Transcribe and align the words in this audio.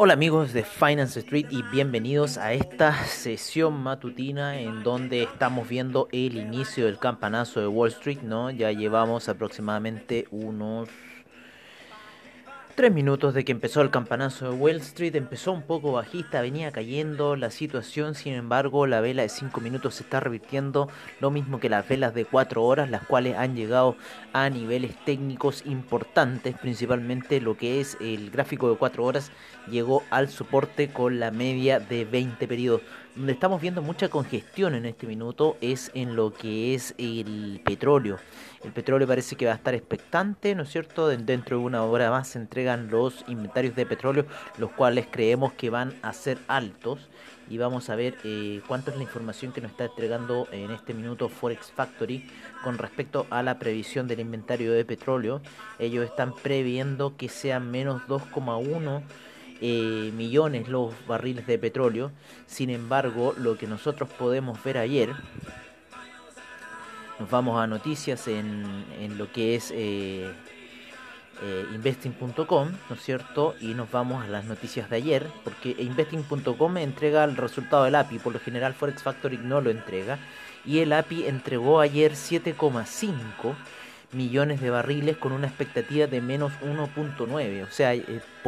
Hola 0.00 0.12
amigos 0.12 0.52
de 0.52 0.62
Finance 0.62 1.18
Street 1.18 1.46
y 1.50 1.62
bienvenidos 1.62 2.38
a 2.38 2.52
esta 2.52 3.04
sesión 3.04 3.82
matutina 3.82 4.60
en 4.60 4.84
donde 4.84 5.24
estamos 5.24 5.68
viendo 5.68 6.06
el 6.12 6.36
inicio 6.36 6.86
del 6.86 7.00
campanazo 7.00 7.58
de 7.58 7.66
Wall 7.66 7.88
Street, 7.88 8.20
¿no? 8.22 8.52
Ya 8.52 8.70
llevamos 8.70 9.28
aproximadamente 9.28 10.28
unos 10.30 10.88
Tres 12.78 12.92
minutos 12.92 13.34
de 13.34 13.44
que 13.44 13.50
empezó 13.50 13.80
el 13.80 13.90
campanazo 13.90 14.52
de 14.52 14.56
Wall 14.56 14.76
Street, 14.76 15.16
empezó 15.16 15.50
un 15.50 15.62
poco 15.62 15.90
bajista, 15.90 16.40
venía 16.40 16.70
cayendo 16.70 17.34
la 17.34 17.50
situación, 17.50 18.14
sin 18.14 18.34
embargo 18.34 18.86
la 18.86 19.00
vela 19.00 19.22
de 19.22 19.28
5 19.28 19.60
minutos 19.60 19.96
se 19.96 20.04
está 20.04 20.20
revirtiendo, 20.20 20.88
lo 21.18 21.32
mismo 21.32 21.58
que 21.58 21.68
las 21.68 21.88
velas 21.88 22.14
de 22.14 22.24
4 22.24 22.62
horas, 22.62 22.88
las 22.88 23.04
cuales 23.04 23.36
han 23.36 23.56
llegado 23.56 23.96
a 24.32 24.48
niveles 24.48 24.94
técnicos 25.04 25.66
importantes, 25.66 26.56
principalmente 26.56 27.40
lo 27.40 27.56
que 27.56 27.80
es 27.80 27.96
el 28.00 28.30
gráfico 28.30 28.70
de 28.70 28.76
4 28.76 29.04
horas 29.04 29.32
llegó 29.68 30.04
al 30.10 30.28
soporte 30.28 30.92
con 30.92 31.18
la 31.18 31.32
media 31.32 31.80
de 31.80 32.04
20 32.04 32.46
periodos. 32.46 32.82
Donde 33.18 33.32
estamos 33.32 33.60
viendo 33.60 33.82
mucha 33.82 34.08
congestión 34.08 34.76
en 34.76 34.86
este 34.86 35.04
minuto 35.04 35.56
es 35.60 35.90
en 35.94 36.14
lo 36.14 36.32
que 36.32 36.76
es 36.76 36.94
el 36.98 37.60
petróleo. 37.64 38.16
El 38.62 38.70
petróleo 38.70 39.08
parece 39.08 39.34
que 39.34 39.44
va 39.44 39.50
a 39.50 39.56
estar 39.56 39.74
expectante, 39.74 40.54
¿no 40.54 40.62
es 40.62 40.68
cierto? 40.68 41.08
Dentro 41.08 41.58
de 41.58 41.64
una 41.64 41.82
hora 41.82 42.12
más 42.12 42.28
se 42.28 42.38
entregan 42.38 42.92
los 42.92 43.24
inventarios 43.26 43.74
de 43.74 43.86
petróleo, 43.86 44.24
los 44.56 44.70
cuales 44.70 45.08
creemos 45.10 45.52
que 45.54 45.68
van 45.68 45.94
a 46.00 46.12
ser 46.12 46.38
altos. 46.46 47.08
Y 47.50 47.58
vamos 47.58 47.90
a 47.90 47.96
ver 47.96 48.14
eh, 48.22 48.60
cuánto 48.68 48.92
es 48.92 48.96
la 48.96 49.02
información 49.02 49.50
que 49.50 49.62
nos 49.62 49.72
está 49.72 49.86
entregando 49.86 50.46
en 50.52 50.70
este 50.70 50.94
minuto 50.94 51.28
Forex 51.28 51.72
Factory 51.72 52.24
con 52.62 52.78
respecto 52.78 53.26
a 53.30 53.42
la 53.42 53.58
previsión 53.58 54.06
del 54.06 54.20
inventario 54.20 54.70
de 54.72 54.84
petróleo. 54.84 55.40
Ellos 55.80 56.04
están 56.04 56.36
previendo 56.36 57.16
que 57.16 57.28
sean 57.28 57.68
menos 57.68 58.00
2,1 58.02 59.02
eh, 59.60 60.12
millones 60.14 60.68
los 60.68 60.94
barriles 61.06 61.46
de 61.46 61.58
petróleo. 61.58 62.12
Sin 62.46 62.70
embargo, 62.70 63.34
lo 63.36 63.58
que 63.58 63.66
nosotros 63.66 64.08
podemos 64.08 64.62
ver 64.62 64.78
ayer, 64.78 65.10
nos 67.18 67.30
vamos 67.30 67.60
a 67.60 67.66
noticias 67.66 68.28
en, 68.28 68.84
en 69.00 69.18
lo 69.18 69.32
que 69.32 69.56
es 69.56 69.72
eh, 69.74 70.30
eh, 71.42 71.66
investing.com, 71.72 72.68
¿no 72.88 72.96
es 72.96 73.02
cierto? 73.02 73.54
Y 73.60 73.74
nos 73.74 73.90
vamos 73.90 74.24
a 74.24 74.28
las 74.28 74.44
noticias 74.44 74.90
de 74.90 74.96
ayer, 74.96 75.26
porque 75.44 75.74
investing.com 75.78 76.76
entrega 76.78 77.22
el 77.24 77.36
resultado 77.36 77.84
del 77.84 77.94
API, 77.94 78.18
por 78.18 78.32
lo 78.32 78.40
general 78.40 78.74
Forex 78.74 79.02
Factory 79.02 79.38
no 79.38 79.60
lo 79.60 79.70
entrega, 79.70 80.18
y 80.64 80.80
el 80.80 80.92
API 80.92 81.26
entregó 81.26 81.80
ayer 81.80 82.12
7,5 82.12 83.54
millones 84.12 84.60
de 84.60 84.70
barriles 84.70 85.16
con 85.16 85.32
una 85.32 85.46
expectativa 85.46 86.08
de 86.08 86.20
menos 86.20 86.52
1.9, 86.60 87.62
o 87.62 87.70
sea, 87.70 87.94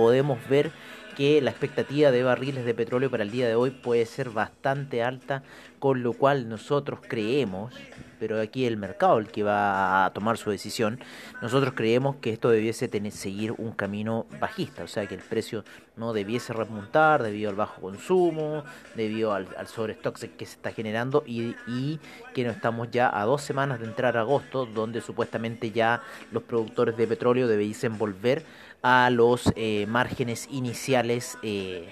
podemos 0.00 0.38
ver 0.48 0.72
que 1.14 1.42
la 1.42 1.50
expectativa 1.50 2.10
de 2.10 2.22
barriles 2.22 2.64
de 2.64 2.72
petróleo 2.72 3.10
para 3.10 3.22
el 3.22 3.30
día 3.30 3.46
de 3.46 3.54
hoy 3.54 3.70
puede 3.70 4.06
ser 4.06 4.30
bastante 4.30 5.02
alta, 5.02 5.42
con 5.78 6.02
lo 6.02 6.14
cual 6.14 6.48
nosotros 6.48 7.00
creemos, 7.06 7.74
pero 8.18 8.40
aquí 8.40 8.64
el 8.64 8.78
mercado 8.78 9.18
el 9.18 9.28
que 9.28 9.42
va 9.42 10.06
a 10.06 10.12
tomar 10.14 10.38
su 10.38 10.50
decisión, 10.50 10.98
nosotros 11.42 11.74
creemos 11.76 12.16
que 12.16 12.32
esto 12.32 12.48
debiese 12.48 12.88
tener, 12.88 13.12
seguir 13.12 13.52
un 13.52 13.72
camino 13.72 14.24
bajista, 14.40 14.84
o 14.84 14.88
sea 14.88 15.06
que 15.06 15.14
el 15.14 15.20
precio 15.20 15.64
no 15.96 16.14
debiese 16.14 16.54
remontar 16.54 17.22
debido 17.22 17.50
al 17.50 17.56
bajo 17.56 17.82
consumo, 17.82 18.64
debido 18.94 19.34
al, 19.34 19.48
al 19.58 19.66
sobrestock 19.66 20.18
que 20.18 20.46
se 20.46 20.54
está 20.54 20.72
generando 20.72 21.22
y, 21.26 21.54
y 21.66 22.00
que 22.32 22.44
no 22.44 22.50
estamos 22.50 22.90
ya 22.90 23.10
a 23.12 23.26
dos 23.26 23.42
semanas 23.42 23.80
de 23.80 23.86
entrar 23.86 24.16
a 24.16 24.20
agosto, 24.20 24.64
donde 24.64 25.02
supuestamente 25.02 25.70
ya 25.70 26.00
los 26.32 26.42
productores 26.44 26.96
de 26.96 27.06
petróleo 27.06 27.46
debiesen 27.46 27.98
volver 27.98 28.42
a 28.82 29.10
los 29.10 29.52
eh, 29.56 29.86
márgenes 29.88 30.48
iniciales 30.50 31.38
eh, 31.42 31.88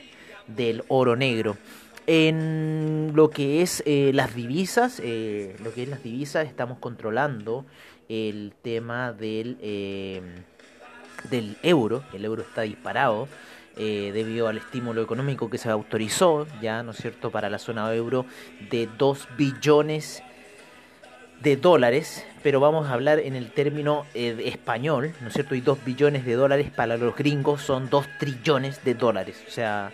del 0.47 0.85
oro 0.89 1.17
negro. 1.17 1.57
En 2.07 3.13
lo 3.15 3.29
que 3.29 3.61
es 3.61 3.83
eh, 3.85 4.13
las 4.15 4.35
divisas, 4.35 4.99
lo 4.99 5.75
que 5.75 5.83
es 5.83 5.89
las 5.89 6.03
divisas, 6.03 6.47
estamos 6.47 6.79
controlando 6.79 7.67
el 8.09 8.55
tema 8.63 9.13
del, 9.13 9.59
del 11.31 11.57
euro. 11.63 12.03
El 12.15 12.25
euro 12.25 12.43
está 12.43 12.63
disparado 12.63 13.29
debido 13.77 14.49
al 14.49 14.57
estímulo 14.57 15.03
económico 15.03 15.51
que 15.51 15.59
se 15.59 15.69
autorizó, 15.69 16.47
ya, 16.63 16.83
¿no 16.83 16.93
es 16.93 16.97
cierto?, 16.97 17.31
para 17.31 17.51
la 17.51 17.59
zona 17.59 17.95
euro 17.95 18.25
de 18.71 18.89
2 18.99 19.29
billones 19.37 20.23
de 21.41 21.57
dólares, 21.57 22.27
pero 22.43 22.61
vamos 22.61 22.89
a 22.89 22.93
hablar 22.93 23.19
en 23.21 23.37
el 23.37 23.51
término 23.51 24.07
eh, 24.15 24.37
español, 24.47 25.13
¿no 25.21 25.29
es 25.29 25.35
cierto? 25.35 25.55
Y 25.55 25.61
2 25.61 25.85
billones 25.85 26.25
de 26.25 26.35
dólares 26.35 26.71
para 26.75 26.97
los 26.97 27.15
gringos 27.15 27.63
son 27.63 27.89
2 27.89 28.07
trillones 28.19 28.85
de 28.85 28.95
dólares. 28.95 29.43
O 29.47 29.51
sea, 29.51 29.93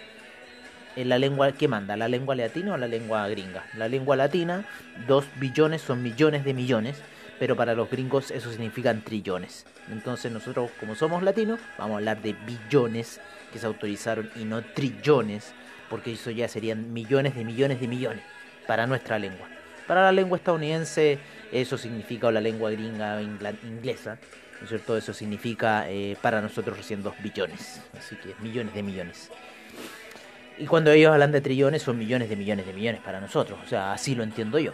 en 0.96 1.08
la 1.08 1.18
lengua 1.18 1.52
que 1.52 1.68
manda, 1.68 1.96
la 1.96 2.08
lengua 2.08 2.34
latina 2.34 2.74
o 2.74 2.76
la 2.76 2.88
lengua 2.88 3.28
gringa. 3.28 3.64
La 3.76 3.88
lengua 3.88 4.16
latina, 4.16 4.64
2 5.06 5.24
billones 5.36 5.82
son 5.82 6.02
millones 6.02 6.44
de 6.44 6.54
millones, 6.54 7.02
pero 7.38 7.56
para 7.56 7.74
los 7.74 7.90
gringos 7.90 8.30
eso 8.30 8.50
significan 8.50 9.02
trillones. 9.02 9.66
Entonces 9.90 10.32
nosotros, 10.32 10.70
como 10.80 10.94
somos 10.94 11.22
latinos, 11.22 11.60
vamos 11.78 11.94
a 11.94 11.98
hablar 11.98 12.22
de 12.22 12.32
billones 12.32 13.20
que 13.52 13.58
se 13.58 13.66
autorizaron 13.66 14.30
y 14.36 14.44
no 14.44 14.62
trillones, 14.62 15.52
porque 15.90 16.12
eso 16.12 16.30
ya 16.30 16.48
serían 16.48 16.92
millones 16.92 17.34
de 17.34 17.44
millones 17.44 17.80
de 17.80 17.88
millones 17.88 18.22
para 18.66 18.86
nuestra 18.86 19.18
lengua. 19.18 19.53
Para 19.86 20.02
la 20.02 20.12
lengua 20.12 20.38
estadounidense 20.38 21.18
eso 21.52 21.78
significa, 21.78 22.28
o 22.28 22.30
la 22.30 22.40
lengua 22.40 22.70
gringa 22.70 23.20
inglesa, 23.22 24.18
¿no 24.58 24.64
es 24.64 24.68
cierto? 24.68 24.96
Eso 24.96 25.12
significa 25.12 25.88
eh, 25.88 26.16
para 26.20 26.40
nosotros 26.40 26.76
recién 26.76 27.02
2 27.02 27.14
billones, 27.22 27.80
así 27.96 28.16
que 28.16 28.34
millones 28.42 28.74
de 28.74 28.82
millones. 28.82 29.30
Y 30.58 30.66
cuando 30.66 30.90
ellos 30.90 31.12
hablan 31.12 31.32
de 31.32 31.40
trillones 31.40 31.82
son 31.82 31.98
millones 31.98 32.28
de 32.28 32.36
millones 32.36 32.66
de 32.66 32.72
millones 32.72 33.00
para 33.02 33.20
nosotros, 33.20 33.58
o 33.64 33.68
sea, 33.68 33.92
así 33.92 34.14
lo 34.14 34.22
entiendo 34.22 34.58
yo. 34.58 34.72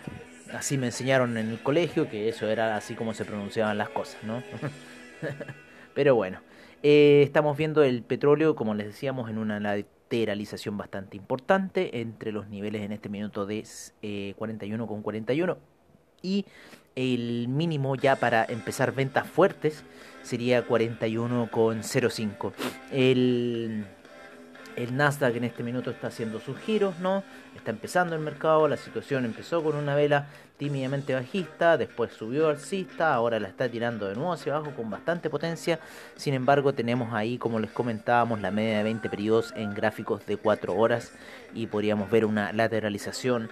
Así 0.52 0.78
me 0.78 0.86
enseñaron 0.86 1.36
en 1.36 1.50
el 1.50 1.58
colegio 1.60 2.08
que 2.08 2.28
eso 2.28 2.48
era 2.48 2.76
así 2.76 2.94
como 2.94 3.14
se 3.14 3.24
pronunciaban 3.24 3.78
las 3.78 3.88
cosas, 3.88 4.22
¿no? 4.24 4.42
Pero 5.94 6.14
bueno, 6.14 6.40
eh, 6.82 7.22
estamos 7.24 7.56
viendo 7.56 7.82
el 7.82 8.02
petróleo, 8.02 8.54
como 8.54 8.74
les 8.74 8.86
decíamos, 8.86 9.30
en 9.30 9.38
una 9.38 9.60
lateralización 10.10 10.76
bastante 10.76 11.16
importante 11.16 12.00
entre 12.00 12.32
los 12.32 12.48
niveles 12.48 12.82
en 12.82 12.90
este 12.90 13.08
minuto 13.08 13.46
de 13.46 13.64
eh, 14.02 14.34
41,41 14.38 15.56
y 16.20 16.46
el 16.96 17.46
mínimo 17.46 17.94
ya 17.94 18.16
para 18.16 18.44
empezar 18.44 18.92
ventas 18.92 19.28
fuertes 19.28 19.84
sería 20.22 20.66
41,05. 20.66 22.52
El, 22.90 23.86
el 24.74 24.96
Nasdaq 24.96 25.36
en 25.36 25.44
este 25.44 25.62
minuto 25.62 25.92
está 25.92 26.08
haciendo 26.08 26.40
sus 26.40 26.58
giros, 26.58 26.98
¿no? 26.98 27.22
Está 27.54 27.70
empezando 27.70 28.16
el 28.16 28.20
mercado, 28.20 28.66
la 28.66 28.76
situación 28.76 29.24
empezó 29.24 29.62
con 29.62 29.76
una 29.76 29.94
vela 29.94 30.26
tímidamente 30.60 31.14
bajista, 31.14 31.78
después 31.78 32.12
subió 32.12 32.50
alcista, 32.50 33.14
ahora 33.14 33.40
la 33.40 33.48
está 33.48 33.66
tirando 33.66 34.06
de 34.06 34.14
nuevo 34.14 34.34
hacia 34.34 34.54
abajo 34.54 34.72
con 34.76 34.90
bastante 34.90 35.30
potencia. 35.30 35.80
Sin 36.16 36.34
embargo, 36.34 36.74
tenemos 36.74 37.14
ahí, 37.14 37.38
como 37.38 37.58
les 37.58 37.70
comentábamos, 37.70 38.42
la 38.42 38.50
media 38.50 38.76
de 38.76 38.84
20 38.84 39.08
periodos 39.08 39.54
en 39.56 39.72
gráficos 39.72 40.26
de 40.26 40.36
4 40.36 40.74
horas 40.76 41.12
y 41.54 41.66
podríamos 41.66 42.10
ver 42.10 42.26
una 42.26 42.52
lateralización 42.52 43.48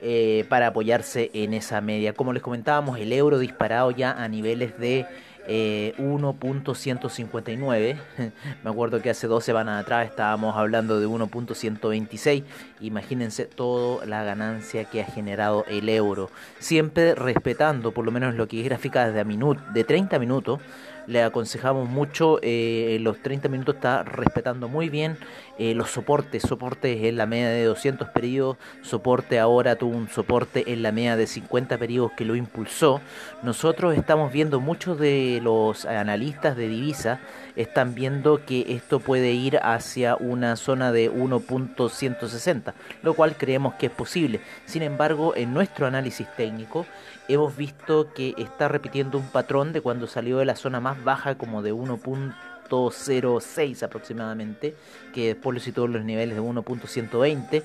eh, 0.00 0.46
para 0.48 0.68
apoyarse 0.68 1.30
en 1.34 1.52
esa 1.52 1.82
media. 1.82 2.14
Como 2.14 2.32
les 2.32 2.42
comentábamos, 2.42 2.98
el 2.98 3.12
euro 3.12 3.38
disparado 3.38 3.90
ya 3.90 4.12
a 4.12 4.26
niveles 4.26 4.78
de 4.78 5.04
eh, 5.48 5.94
1.159. 5.98 7.96
Me 8.62 8.70
acuerdo 8.70 9.02
que 9.02 9.10
hace 9.10 9.26
dos 9.26 9.44
semanas 9.44 9.82
atrás 9.82 10.06
estábamos 10.08 10.56
hablando 10.56 11.00
de 11.00 11.08
1.126. 11.08 12.44
Imagínense 12.80 13.46
toda 13.46 14.06
la 14.06 14.22
ganancia 14.22 14.84
que 14.84 15.00
ha 15.00 15.06
generado 15.06 15.64
el 15.68 15.88
euro. 15.88 16.30
Siempre 16.58 17.14
respetando, 17.14 17.92
por 17.92 18.04
lo 18.04 18.12
menos 18.12 18.34
lo 18.34 18.46
que 18.46 18.60
es 18.60 18.64
gráfica 18.66 19.10
de, 19.10 19.24
minut 19.24 19.58
de 19.68 19.84
30 19.84 20.18
minutos. 20.18 20.60
Le 21.08 21.22
aconsejamos 21.22 21.88
mucho, 21.88 22.38
eh, 22.42 22.98
los 23.00 23.22
30 23.22 23.48
minutos 23.48 23.76
está 23.76 24.02
respetando 24.02 24.68
muy 24.68 24.90
bien 24.90 25.16
eh, 25.58 25.72
los 25.72 25.90
soportes, 25.90 26.42
soportes 26.42 27.02
en 27.02 27.16
la 27.16 27.24
media 27.24 27.48
de 27.48 27.64
200 27.64 28.10
periodos, 28.10 28.58
soporte 28.82 29.38
ahora 29.38 29.76
tuvo 29.76 29.96
un 29.96 30.10
soporte 30.10 30.70
en 30.70 30.82
la 30.82 30.92
media 30.92 31.16
de 31.16 31.26
50 31.26 31.78
periodos 31.78 32.12
que 32.12 32.26
lo 32.26 32.36
impulsó. 32.36 33.00
Nosotros 33.42 33.96
estamos 33.96 34.30
viendo 34.34 34.60
muchos 34.60 34.98
de 34.98 35.40
los 35.42 35.86
analistas 35.86 36.58
de 36.58 36.68
divisa 36.68 37.20
están 37.58 37.94
viendo 37.94 38.46
que 38.46 38.64
esto 38.68 39.00
puede 39.00 39.32
ir 39.32 39.58
hacia 39.58 40.16
una 40.16 40.54
zona 40.54 40.92
de 40.92 41.12
1.160, 41.12 42.72
lo 43.02 43.14
cual 43.14 43.36
creemos 43.36 43.74
que 43.74 43.86
es 43.86 43.92
posible. 43.92 44.40
Sin 44.64 44.82
embargo, 44.82 45.34
en 45.34 45.52
nuestro 45.52 45.86
análisis 45.86 46.28
técnico 46.36 46.86
hemos 47.26 47.56
visto 47.56 48.12
que 48.14 48.34
está 48.38 48.68
repitiendo 48.68 49.18
un 49.18 49.26
patrón 49.26 49.72
de 49.72 49.80
cuando 49.80 50.06
salió 50.06 50.38
de 50.38 50.44
la 50.44 50.54
zona 50.54 50.78
más 50.78 51.02
baja 51.02 51.36
como 51.36 51.62
de 51.62 51.74
1.06 51.74 53.82
aproximadamente, 53.82 54.76
que 55.12 55.34
después 55.34 55.54
lo 55.54 55.60
situó 55.60 55.88
los 55.88 56.04
niveles 56.04 56.36
de 56.36 56.42
1.120 56.42 57.64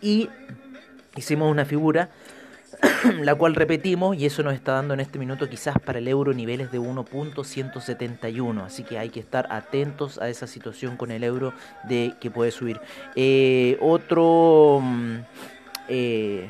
y 0.00 0.30
hicimos 1.16 1.50
una 1.50 1.64
figura 1.64 2.10
la 3.22 3.34
cual 3.34 3.54
repetimos 3.54 4.16
y 4.16 4.26
eso 4.26 4.42
nos 4.42 4.54
está 4.54 4.72
dando 4.72 4.94
en 4.94 5.00
este 5.00 5.18
minuto 5.18 5.48
quizás 5.48 5.78
para 5.78 5.98
el 5.98 6.08
euro 6.08 6.32
niveles 6.32 6.70
de 6.70 6.80
1.171 6.80 8.64
así 8.64 8.82
que 8.82 8.98
hay 8.98 9.10
que 9.10 9.20
estar 9.20 9.46
atentos 9.50 10.18
a 10.18 10.28
esa 10.28 10.46
situación 10.46 10.96
con 10.96 11.10
el 11.10 11.24
euro 11.24 11.52
de 11.84 12.14
que 12.20 12.30
puede 12.30 12.50
subir 12.50 12.80
eh, 13.14 13.76
otro 13.80 14.80
mm, 14.82 15.16
eh, 15.88 16.48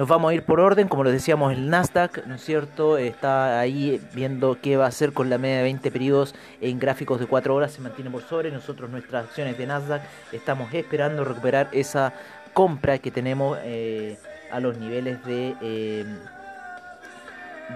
nos 0.00 0.08
vamos 0.08 0.30
a 0.30 0.34
ir 0.34 0.44
por 0.44 0.60
orden, 0.60 0.88
como 0.88 1.04
les 1.04 1.12
decíamos, 1.12 1.52
el 1.52 1.68
Nasdaq, 1.68 2.24
¿no 2.26 2.36
es 2.36 2.40
cierto? 2.42 2.96
Está 2.96 3.60
ahí 3.60 4.00
viendo 4.14 4.56
qué 4.58 4.78
va 4.78 4.86
a 4.86 4.88
hacer 4.88 5.12
con 5.12 5.28
la 5.28 5.36
media 5.36 5.58
de 5.58 5.64
20 5.64 5.90
periodos 5.90 6.34
en 6.62 6.78
gráficos 6.78 7.20
de 7.20 7.26
4 7.26 7.54
horas, 7.54 7.72
se 7.72 7.82
mantiene 7.82 8.10
por 8.10 8.22
sobre. 8.22 8.50
Nosotros, 8.50 8.88
nuestras 8.88 9.26
acciones 9.26 9.58
de 9.58 9.66
Nasdaq, 9.66 10.00
estamos 10.32 10.72
esperando 10.72 11.22
recuperar 11.22 11.68
esa 11.72 12.14
compra 12.54 12.98
que 12.98 13.10
tenemos 13.10 13.58
eh, 13.62 14.16
a 14.50 14.60
los 14.60 14.78
niveles 14.78 15.24
de, 15.24 15.56
eh, 15.60 16.04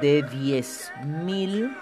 de 0.01 0.25
10.000. 0.25 1.77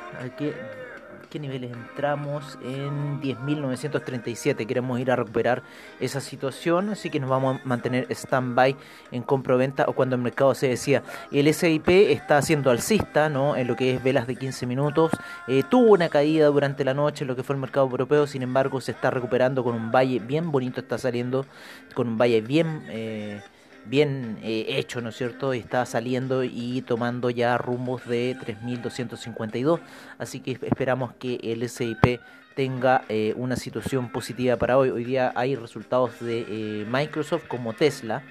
¿Qué 1.32 1.38
niveles 1.38 1.72
entramos? 1.72 2.58
En 2.62 3.22
10.937. 3.22 4.66
Queremos 4.66 5.00
ir 5.00 5.10
a 5.10 5.16
recuperar 5.16 5.62
esa 5.98 6.20
situación, 6.20 6.90
así 6.90 7.08
que 7.08 7.20
nos 7.20 7.30
vamos 7.30 7.56
a 7.56 7.66
mantener 7.66 8.06
stand-by 8.10 8.76
en 9.12 9.22
compra-venta 9.22 9.86
o 9.88 9.94
cuando 9.94 10.14
el 10.14 10.20
mercado 10.20 10.54
se 10.54 10.68
decía. 10.68 11.02
El 11.30 11.52
SIP 11.54 11.88
está 11.88 12.36
haciendo 12.36 12.70
alcista, 12.70 13.30
¿no? 13.30 13.56
En 13.56 13.66
lo 13.66 13.76
que 13.76 13.94
es 13.94 14.04
velas 14.04 14.26
de 14.26 14.36
15 14.36 14.66
minutos. 14.66 15.10
Eh, 15.48 15.62
tuvo 15.70 15.92
una 15.92 16.10
caída 16.10 16.48
durante 16.48 16.84
la 16.84 16.92
noche 16.92 17.24
en 17.24 17.28
lo 17.28 17.34
que 17.34 17.42
fue 17.42 17.54
el 17.54 17.62
mercado 17.62 17.86
europeo, 17.86 18.26
sin 18.26 18.42
embargo, 18.42 18.82
se 18.82 18.92
está 18.92 19.10
recuperando 19.10 19.64
con 19.64 19.74
un 19.74 19.90
valle 19.90 20.18
bien 20.18 20.52
bonito, 20.52 20.82
está 20.82 20.98
saliendo 20.98 21.46
con 21.94 22.08
un 22.08 22.18
valle 22.18 22.42
bien. 22.42 22.84
Eh, 22.90 23.40
bien 23.84 24.38
eh, 24.42 24.66
hecho, 24.68 25.00
¿no 25.00 25.10
es 25.10 25.16
cierto? 25.16 25.52
Está 25.52 25.84
saliendo 25.86 26.44
y 26.44 26.82
tomando 26.82 27.30
ya 27.30 27.58
rumbos 27.58 28.06
de 28.06 28.36
3.252, 28.36 29.80
así 30.18 30.40
que 30.40 30.52
esperamos 30.62 31.12
que 31.14 31.38
el 31.42 31.68
SIP 31.68 32.20
tenga 32.54 33.04
eh, 33.08 33.32
una 33.36 33.56
situación 33.56 34.10
positiva 34.10 34.56
para 34.56 34.76
hoy. 34.76 34.90
Hoy 34.90 35.04
día 35.04 35.32
hay 35.34 35.56
resultados 35.56 36.20
de 36.20 36.46
eh, 36.48 36.86
Microsoft 36.88 37.46
como 37.48 37.72
Tesla. 37.72 38.22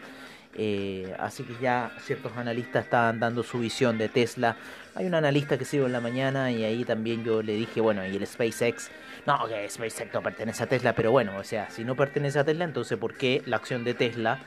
así 1.19 1.43
que 1.43 1.53
ya 1.61 1.91
ciertos 2.01 2.35
analistas 2.37 2.83
están 2.83 3.19
dando 3.19 3.41
su 3.41 3.59
visión 3.59 3.97
de 3.97 4.09
Tesla. 4.09 4.57
Hay 4.95 5.05
un 5.05 5.15
analista 5.15 5.57
que 5.57 5.65
sigo 5.65 5.85
en 5.85 5.93
la 5.93 6.01
mañana 6.01 6.51
y 6.51 6.63
ahí 6.65 6.83
también 6.83 7.23
yo 7.23 7.41
le 7.41 7.53
dije, 7.53 7.79
bueno, 7.81 8.05
y 8.05 8.15
el 8.15 8.27
SpaceX, 8.27 8.91
no, 9.25 9.47
que 9.47 9.69
SpaceX 9.69 10.13
no 10.13 10.21
pertenece 10.21 10.63
a 10.63 10.67
Tesla, 10.67 10.93
pero 10.93 11.11
bueno, 11.11 11.37
o 11.37 11.43
sea, 11.43 11.69
si 11.69 11.85
no 11.85 11.95
pertenece 11.95 12.37
a 12.39 12.43
Tesla, 12.43 12.65
entonces 12.65 12.97
¿por 12.97 13.15
qué 13.15 13.41
la 13.45 13.55
acción 13.55 13.85
de 13.85 13.93
Tesla 13.93 14.39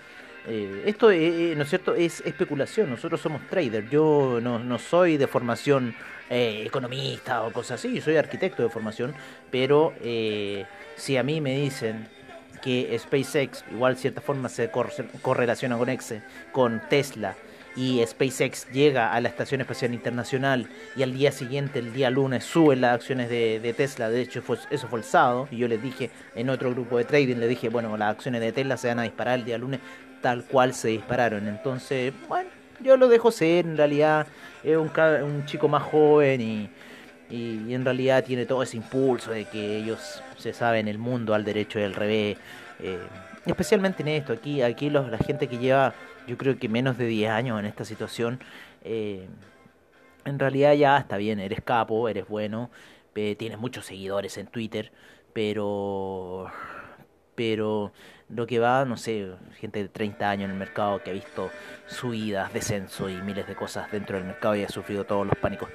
eh, 0.46 0.82
esto, 0.86 1.10
eh, 1.10 1.52
eh, 1.52 1.54
¿no 1.56 1.62
es 1.62 1.68
cierto?, 1.68 1.94
es 1.94 2.20
especulación. 2.20 2.90
Nosotros 2.90 3.20
somos 3.20 3.46
traders. 3.48 3.88
Yo 3.90 4.38
no, 4.42 4.58
no 4.58 4.78
soy 4.78 5.16
de 5.16 5.26
formación 5.26 5.94
economista 6.30 7.44
o 7.44 7.52
cosas 7.52 7.78
así. 7.78 8.00
soy 8.00 8.16
arquitecto 8.16 8.62
de 8.62 8.68
formación. 8.68 9.14
Pero 9.50 9.92
si 10.96 11.16
a 11.16 11.22
mí 11.22 11.40
me 11.40 11.54
dicen 11.56 12.08
que 12.62 12.98
SpaceX, 12.98 13.64
igual 13.70 13.94
de 13.94 14.00
cierta 14.00 14.20
forma 14.20 14.48
se 14.48 14.70
correlaciona 15.22 15.76
con 15.76 15.88
Exe, 15.90 16.22
con 16.50 16.82
Tesla, 16.88 17.36
y 17.76 18.04
SpaceX 18.06 18.70
llega 18.70 19.12
a 19.12 19.20
la 19.20 19.28
Estación 19.28 19.60
Espacial 19.60 19.92
Internacional 19.94 20.68
y 20.96 21.02
al 21.02 21.12
día 21.12 21.32
siguiente, 21.32 21.80
el 21.80 21.92
día 21.92 22.08
lunes, 22.08 22.44
suben 22.44 22.80
las 22.80 22.94
acciones 22.94 23.28
de, 23.28 23.74
Tesla. 23.76 24.08
De 24.08 24.20
hecho, 24.20 24.42
eso 24.70 24.88
fue 24.88 25.00
el 25.00 25.04
sábado. 25.04 25.48
Y 25.50 25.56
yo 25.56 25.68
les 25.68 25.82
dije 25.82 26.10
en 26.36 26.50
otro 26.50 26.70
grupo 26.70 26.98
de 26.98 27.04
trading, 27.04 27.36
le 27.36 27.48
dije, 27.48 27.68
bueno, 27.68 27.96
las 27.96 28.12
acciones 28.12 28.40
de 28.40 28.52
Tesla 28.52 28.76
se 28.76 28.88
van 28.88 29.00
a 29.00 29.02
disparar 29.02 29.40
el 29.40 29.44
día 29.44 29.58
lunes 29.58 29.80
tal 30.24 30.42
cual 30.42 30.72
se 30.72 30.88
dispararon. 30.88 31.46
Entonces, 31.46 32.14
bueno, 32.28 32.48
yo 32.80 32.96
lo 32.96 33.08
dejo 33.08 33.30
ser, 33.30 33.66
en 33.66 33.76
realidad 33.76 34.26
es 34.62 34.74
un, 34.74 35.44
chico 35.44 35.68
más 35.68 35.82
joven 35.82 36.40
y, 36.40 36.70
y, 37.28 37.74
en 37.74 37.84
realidad 37.84 38.24
tiene 38.24 38.46
todo 38.46 38.62
ese 38.62 38.78
impulso 38.78 39.32
de 39.32 39.44
que 39.44 39.76
ellos 39.76 40.22
se 40.38 40.54
saben 40.54 40.88
el 40.88 40.96
mundo 40.96 41.34
al 41.34 41.44
derecho 41.44 41.78
y 41.78 41.82
al 41.82 41.92
revés. 41.92 42.38
Eh, 42.80 42.98
especialmente 43.44 44.00
en 44.00 44.08
esto, 44.08 44.32
aquí, 44.32 44.62
aquí 44.62 44.88
los, 44.88 45.10
la 45.10 45.18
gente 45.18 45.46
que 45.46 45.58
lleva 45.58 45.92
yo 46.26 46.38
creo 46.38 46.58
que 46.58 46.70
menos 46.70 46.96
de 46.96 47.04
10 47.04 47.30
años 47.30 47.60
en 47.60 47.66
esta 47.66 47.84
situación, 47.84 48.40
eh, 48.82 49.28
en 50.24 50.38
realidad 50.38 50.72
ya 50.72 50.96
está 50.96 51.18
bien, 51.18 51.38
eres 51.38 51.60
capo, 51.60 52.08
eres 52.08 52.26
bueno, 52.26 52.70
tienes 53.12 53.58
muchos 53.58 53.84
seguidores 53.84 54.38
en 54.38 54.46
Twitter, 54.46 54.90
pero 55.34 56.50
pero 57.34 57.92
lo 58.28 58.46
que 58.46 58.58
va, 58.58 58.84
no 58.84 58.96
sé, 58.96 59.32
gente 59.58 59.80
de 59.82 59.88
30 59.88 60.28
años 60.28 60.44
en 60.46 60.52
el 60.52 60.56
mercado 60.56 61.02
que 61.02 61.10
ha 61.10 61.12
visto 61.12 61.50
subidas, 61.86 62.52
descenso 62.52 63.08
y 63.08 63.14
miles 63.22 63.46
de 63.46 63.54
cosas 63.54 63.90
dentro 63.90 64.16
del 64.16 64.26
mercado 64.26 64.56
y 64.56 64.64
ha 64.64 64.68
sufrido 64.68 65.04
todos 65.04 65.26
los 65.26 65.36
pánicos. 65.36 65.68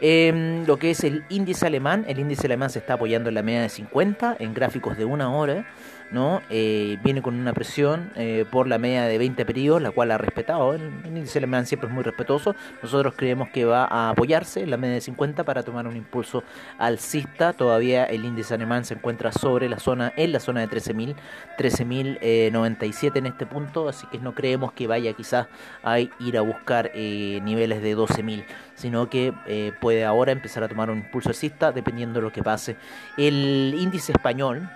Eh, 0.00 0.64
lo 0.66 0.78
que 0.78 0.92
es 0.92 1.04
el 1.04 1.24
índice 1.28 1.66
alemán, 1.66 2.06
el 2.08 2.18
índice 2.18 2.46
alemán 2.46 2.70
se 2.70 2.78
está 2.78 2.94
apoyando 2.94 3.28
en 3.28 3.34
la 3.34 3.42
media 3.42 3.62
de 3.62 3.68
50 3.68 4.36
en 4.38 4.54
gráficos 4.54 4.96
de 4.96 5.04
una 5.04 5.34
hora. 5.34 5.66
¿No? 6.10 6.42
Eh, 6.50 6.98
viene 7.04 7.22
con 7.22 7.34
una 7.34 7.52
presión 7.52 8.10
eh, 8.16 8.44
por 8.50 8.66
la 8.66 8.78
media 8.78 9.04
de 9.04 9.18
20 9.18 9.44
periodos, 9.44 9.82
la 9.82 9.90
cual 9.90 10.10
ha 10.10 10.18
respetado. 10.18 10.74
El, 10.74 10.90
índice 11.04 11.38
alemán 11.38 11.66
siempre 11.66 11.88
es 11.88 11.94
muy 11.94 12.02
respetuoso. 12.02 12.54
Nosotros 12.82 13.14
creemos 13.16 13.48
que 13.50 13.64
va 13.64 13.84
a 13.84 14.10
apoyarse 14.10 14.62
en 14.62 14.70
la 14.70 14.76
media 14.76 14.94
de 14.94 15.00
50 15.00 15.44
para 15.44 15.62
tomar 15.62 15.86
un 15.86 15.96
impulso 15.96 16.42
alcista. 16.78 17.52
Todavía 17.52 18.04
el 18.04 18.24
índice 18.24 18.54
alemán 18.54 18.84
se 18.84 18.94
encuentra 18.94 19.32
sobre 19.32 19.68
la 19.68 19.78
zona, 19.78 20.12
en 20.16 20.32
la 20.32 20.40
zona 20.40 20.60
de 20.60 20.68
13.000, 20.68 21.14
13.097 21.58 23.16
en 23.16 23.26
este 23.26 23.46
punto, 23.46 23.88
así 23.88 24.06
que 24.08 24.18
no 24.18 24.34
creemos 24.34 24.72
que 24.72 24.86
vaya 24.86 25.12
quizás 25.12 25.46
a 25.82 25.98
ir 26.00 26.38
a 26.38 26.40
buscar 26.40 26.90
eh, 26.94 27.40
niveles 27.42 27.82
de 27.82 27.96
12.000, 27.96 28.44
sino 28.74 29.08
que 29.08 29.32
puede 29.80 30.04
ahora 30.04 30.32
empezar 30.32 30.64
a 30.64 30.68
tomar 30.68 30.90
un 30.90 30.98
impulso 30.98 31.28
alcista 31.28 31.72
dependiendo 31.72 32.20
de 32.20 32.22
lo 32.22 32.32
que 32.32 32.42
pase. 32.42 32.76
El 33.16 33.74
índice 33.78 34.12
español, 34.12 34.68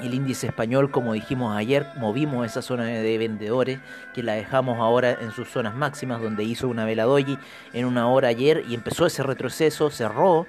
el 0.00 0.14
índice 0.14 0.46
español, 0.46 0.90
como 0.90 1.12
dijimos 1.12 1.56
ayer, 1.56 1.86
movimos 1.96 2.46
esa 2.46 2.62
zona 2.62 2.84
de 2.84 3.18
vendedores 3.18 3.80
que 4.14 4.22
la 4.22 4.34
dejamos 4.34 4.78
ahora 4.78 5.18
en 5.20 5.32
sus 5.32 5.48
zonas 5.48 5.74
máximas, 5.74 6.20
donde 6.20 6.44
hizo 6.44 6.68
una 6.68 6.84
vela 6.84 7.04
doji 7.04 7.38
en 7.72 7.84
una 7.84 8.08
hora 8.08 8.28
ayer 8.28 8.64
y 8.68 8.74
empezó 8.74 9.06
ese 9.06 9.22
retroceso, 9.22 9.90
cerró 9.90 10.46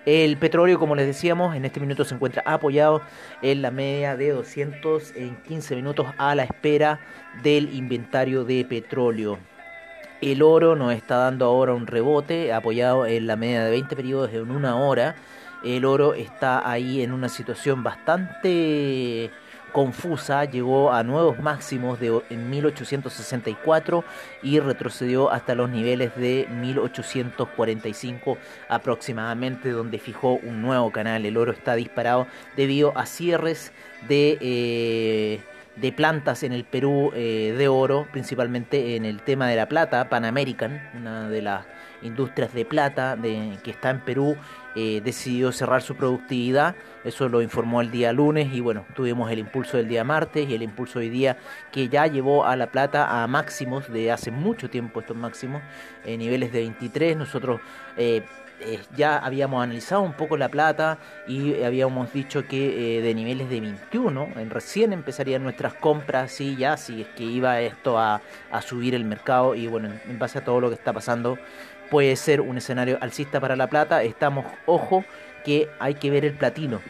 El 0.05 0.37
petróleo, 0.37 0.77
como 0.77 0.95
les 0.95 1.07
decíamos, 1.07 1.55
en 1.55 1.65
este 1.65 1.79
minuto 1.79 2.05
se 2.05 2.13
encuentra 2.13 2.43
apoyado 2.45 3.01
en 3.41 3.61
la 3.61 3.71
media 3.71 4.15
de 4.15 4.29
200 4.29 5.15
en 5.15 5.35
15 5.43 5.75
minutos 5.75 6.07
a 6.17 6.35
la 6.35 6.43
espera 6.43 6.99
del 7.41 7.73
inventario 7.75 8.45
de 8.45 8.63
petróleo. 8.63 9.39
El 10.21 10.43
oro 10.43 10.75
nos 10.75 10.93
está 10.93 11.17
dando 11.17 11.45
ahora 11.45 11.73
un 11.73 11.87
rebote 11.87 12.53
apoyado 12.53 13.05
en 13.05 13.27
la 13.27 13.35
media 13.35 13.63
de 13.63 13.71
20 13.71 13.95
periodos 13.95 14.31
en 14.33 14.49
una 14.49 14.77
hora. 14.77 15.15
El 15.63 15.85
oro 15.85 16.13
está 16.13 16.69
ahí 16.69 17.01
en 17.01 17.11
una 17.11 17.29
situación 17.29 17.83
bastante 17.83 19.29
confusa, 19.71 20.45
llegó 20.45 20.91
a 20.93 21.03
nuevos 21.03 21.39
máximos 21.39 21.99
de 21.99 22.21
en 22.29 22.49
1864 22.49 24.03
y 24.43 24.59
retrocedió 24.59 25.31
hasta 25.31 25.55
los 25.55 25.69
niveles 25.69 26.15
de 26.15 26.47
1845 26.49 28.37
aproximadamente, 28.69 29.71
donde 29.71 29.99
fijó 29.99 30.33
un 30.33 30.61
nuevo 30.61 30.91
canal. 30.91 31.25
El 31.25 31.37
oro 31.37 31.51
está 31.51 31.75
disparado 31.75 32.27
debido 32.55 32.97
a 32.97 33.05
cierres 33.05 33.71
de... 34.07 34.37
Eh, 34.41 35.41
de 35.77 35.91
plantas 35.91 36.41
en 36.43 36.53
el 36.53 36.63
Perú 36.63 37.11
eh, 37.13 37.53
de 37.55 37.67
oro, 37.67 38.07
principalmente 38.11 38.95
en 38.95 39.05
el 39.05 39.21
tema 39.21 39.47
de 39.47 39.55
la 39.55 39.67
plata, 39.67 40.09
Pan 40.09 40.25
American, 40.25 40.81
una 40.95 41.29
de 41.29 41.41
las 41.41 41.65
industrias 42.01 42.53
de 42.53 42.65
plata 42.65 43.17
que 43.63 43.71
está 43.71 43.89
en 43.91 43.99
Perú, 44.01 44.35
eh, 44.79 45.01
decidió 45.03 45.51
cerrar 45.51 45.81
su 45.81 45.95
productividad, 45.95 46.75
eso 47.03 47.27
lo 47.29 47.41
informó 47.41 47.81
el 47.81 47.89
día 47.89 48.13
lunes 48.13 48.53
y 48.53 48.59
bueno, 48.59 48.85
tuvimos 48.93 49.31
el 49.31 49.39
impulso 49.39 49.77
del 49.77 49.87
día 49.87 50.03
martes 50.03 50.47
y 50.47 50.53
el 50.53 50.61
impulso 50.61 50.99
hoy 50.99 51.09
día 51.09 51.35
que 51.71 51.89
ya 51.89 52.05
llevó 52.05 52.45
a 52.45 52.55
la 52.55 52.67
plata 52.67 53.23
a 53.23 53.25
máximos 53.25 53.91
de 53.91 54.11
hace 54.11 54.29
mucho 54.29 54.69
tiempo 54.69 54.99
estos 54.99 55.17
máximos, 55.17 55.63
en 56.05 56.19
niveles 56.19 56.51
de 56.51 56.59
23, 56.59 57.17
nosotros... 57.17 57.59
Eh, 57.97 58.21
eh, 58.59 58.79
ya 58.95 59.19
habíamos 59.19 59.63
analizado 59.63 60.01
un 60.01 60.13
poco 60.13 60.35
la 60.35 60.49
plata 60.49 60.97
y 61.27 61.61
habíamos 61.61 62.11
dicho 62.11 62.47
que 62.47 62.97
eh, 62.97 63.01
de 63.03 63.13
niveles 63.13 63.49
de 63.49 63.61
21, 63.61 64.29
en 64.35 64.49
recién 64.49 64.93
empezarían 64.93 65.43
nuestras 65.43 65.75
compras, 65.75 66.41
y 66.41 66.55
ya, 66.55 66.75
si 66.75 67.01
es 67.01 67.07
que 67.09 67.23
iba 67.23 67.61
esto 67.61 67.99
a, 67.99 68.21
a 68.51 68.61
subir 68.63 68.95
el 68.95 69.05
mercado 69.05 69.53
y 69.53 69.67
bueno, 69.67 69.89
en 70.07 70.17
base 70.17 70.39
a 70.39 70.43
todo 70.43 70.59
lo 70.59 70.69
que 70.69 70.75
está 70.75 70.91
pasando, 70.91 71.37
puede 71.89 72.15
ser 72.15 72.41
un 72.41 72.57
escenario 72.57 72.97
alcista 73.01 73.39
para 73.39 73.55
la 73.55 73.67
plata. 73.67 74.03
Estamos, 74.03 74.45
ojo, 74.65 75.03
que 75.43 75.69
hay 75.79 75.95
que 75.95 76.09
ver 76.09 76.25
el 76.25 76.33
platino. 76.33 76.81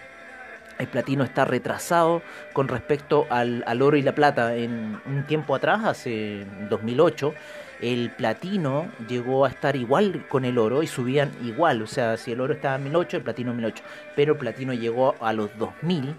El 0.80 0.88
platino 0.88 1.24
está 1.24 1.46
retrasado 1.46 2.22
con 2.54 2.68
respecto 2.68 3.26
al, 3.30 3.64
al 3.66 3.82
oro 3.82 3.98
y 3.98 4.02
la 4.02 4.14
plata. 4.14 4.56
En 4.56 5.00
un 5.06 5.26
tiempo 5.26 5.56
atrás, 5.56 5.84
hace 5.86 6.46
2008, 6.70 7.34
el 7.82 8.12
platino 8.12 8.92
llegó 9.08 9.46
a 9.46 9.50
estar 9.50 9.76
igual 9.76 10.26
con 10.28 10.46
el 10.46 10.58
oro 10.58 10.84
y 10.84 10.88
subían 10.88 11.32
igual. 11.44 11.82
O 11.82 11.88
sea, 11.88 12.18
si 12.18 12.32
el 12.32 12.42
oro 12.42 12.54
estaba 12.54 12.76
en 12.76 12.84
1008, 12.84 13.18
el 13.18 13.24
platino 13.24 13.52
en 13.52 13.58
1008. 13.58 13.84
Pero 14.16 14.34
el 14.34 14.40
platino 14.40 14.74
llegó 14.74 15.16
a 15.20 15.34
los 15.34 15.56
2000 15.58 16.16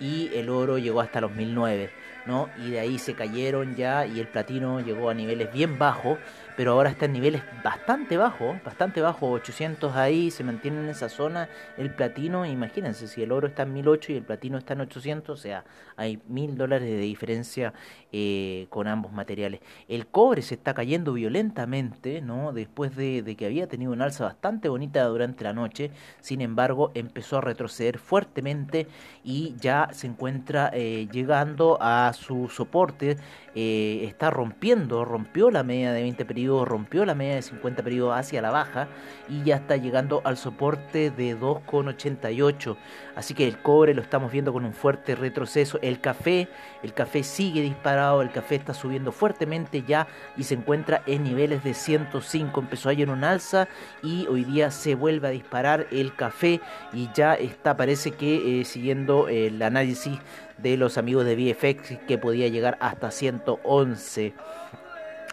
y 0.00 0.30
el 0.34 0.48
oro 0.48 0.78
llegó 0.78 1.00
hasta 1.00 1.20
los 1.20 1.32
1009. 1.32 1.90
¿no? 2.26 2.48
Y 2.58 2.70
de 2.70 2.80
ahí 2.80 2.98
se 2.98 3.14
cayeron 3.14 3.76
ya 3.76 4.06
y 4.06 4.20
el 4.20 4.26
platino 4.26 4.80
llegó 4.80 5.10
a 5.10 5.14
niveles 5.14 5.52
bien 5.52 5.78
bajos 5.78 6.18
pero 6.60 6.72
ahora 6.72 6.90
está 6.90 7.06
en 7.06 7.14
niveles 7.14 7.40
bastante 7.64 8.18
bajos, 8.18 8.62
bastante 8.62 9.00
bajos, 9.00 9.30
800 9.40 9.96
ahí, 9.96 10.30
se 10.30 10.44
mantiene 10.44 10.80
en 10.80 10.90
esa 10.90 11.08
zona 11.08 11.48
el 11.78 11.88
platino, 11.94 12.44
imagínense, 12.44 13.08
si 13.08 13.22
el 13.22 13.32
oro 13.32 13.46
está 13.46 13.62
en 13.62 13.72
1008 13.72 14.12
y 14.12 14.16
el 14.16 14.24
platino 14.24 14.58
está 14.58 14.74
en 14.74 14.82
800, 14.82 15.38
o 15.38 15.42
sea, 15.42 15.64
hay 15.96 16.20
mil 16.28 16.58
dólares 16.58 16.86
de 16.86 16.98
diferencia 16.98 17.72
eh, 18.12 18.66
con 18.68 18.88
ambos 18.88 19.10
materiales. 19.10 19.60
El 19.88 20.08
cobre 20.08 20.42
se 20.42 20.54
está 20.54 20.74
cayendo 20.74 21.14
violentamente, 21.14 22.20
¿no? 22.20 22.52
Después 22.52 22.94
de, 22.94 23.34
que 23.38 23.46
había 23.46 23.66
tenido 23.66 23.92
una 23.92 24.04
alza 24.04 24.24
bastante 24.24 24.68
bonita 24.68 25.02
durante 25.04 25.44
la 25.44 25.54
noche, 25.54 25.90
sin 26.20 26.42
embargo, 26.42 26.90
empezó 26.92 27.38
a 27.38 27.40
retroceder 27.40 27.98
fuertemente 27.98 28.86
y 29.24 29.54
ya 29.58 29.88
se 29.92 30.08
encuentra 30.08 30.70
eh, 30.74 31.08
llegando 31.10 31.78
a 31.80 32.12
su 32.12 32.50
soporte, 32.50 33.16
eh, 33.54 34.04
está 34.04 34.30
rompiendo, 34.30 35.04
rompió 35.04 35.50
la 35.50 35.62
media 35.62 35.92
de 35.92 36.02
20 36.02 36.24
periodos 36.24 36.68
rompió 36.68 37.04
la 37.04 37.14
media 37.14 37.34
de 37.34 37.42
50 37.42 37.82
periodos 37.82 38.16
hacia 38.16 38.42
la 38.42 38.50
baja 38.50 38.88
y 39.28 39.42
ya 39.42 39.56
está 39.56 39.76
llegando 39.76 40.20
al 40.24 40.36
soporte 40.36 41.10
de 41.10 41.38
2,88. 41.38 42.76
Así 43.16 43.34
que 43.34 43.46
el 43.46 43.58
cobre 43.58 43.94
lo 43.94 44.02
estamos 44.02 44.32
viendo 44.32 44.52
con 44.52 44.64
un 44.64 44.72
fuerte 44.72 45.14
retroceso. 45.14 45.78
El 45.82 46.00
café, 46.00 46.48
el 46.82 46.94
café 46.94 47.22
sigue 47.22 47.60
disparado, 47.62 48.22
el 48.22 48.30
café 48.30 48.54
está 48.54 48.74
subiendo 48.74 49.12
fuertemente 49.12 49.82
ya 49.86 50.06
y 50.36 50.44
se 50.44 50.54
encuentra 50.54 51.02
en 51.06 51.24
niveles 51.24 51.64
de 51.64 51.74
105. 51.74 52.60
Empezó 52.60 52.88
ayer 52.88 53.10
un 53.10 53.24
alza 53.24 53.68
y 54.02 54.26
hoy 54.28 54.44
día 54.44 54.70
se 54.70 54.94
vuelve 54.94 55.28
a 55.28 55.30
disparar 55.30 55.86
el 55.90 56.14
café 56.14 56.60
y 56.92 57.08
ya 57.14 57.34
está, 57.34 57.76
parece 57.76 58.12
que 58.12 58.60
eh, 58.60 58.64
siguiendo 58.64 59.28
el 59.28 59.60
análisis 59.62 60.18
de 60.62 60.76
los 60.76 60.98
amigos 60.98 61.24
de 61.24 61.36
VFX 61.36 61.98
que 62.06 62.18
podía 62.18 62.48
llegar 62.48 62.76
hasta 62.80 63.10
111. 63.10 64.34